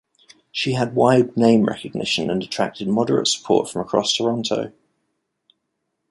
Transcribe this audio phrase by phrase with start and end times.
[0.51, 4.71] She had wide name recognition and attracted moderate support from across Toronto.